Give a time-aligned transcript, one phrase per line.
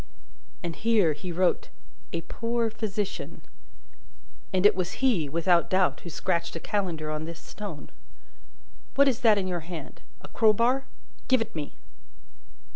[0.63, 1.69] "And here he wrote
[2.11, 3.43] 'a poor physician.'
[4.51, 7.91] And it was he, without doubt, who scratched a calendar on this stone.
[8.95, 10.01] What is that in your hand?
[10.21, 10.85] A crowbar?
[11.27, 11.75] Give it me!"